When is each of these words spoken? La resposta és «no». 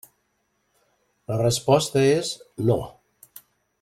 La 1.31 1.37
resposta 1.41 2.03
és 2.15 2.31
«no». 2.71 2.79